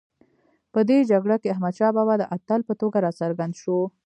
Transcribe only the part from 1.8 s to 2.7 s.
بابا د اتل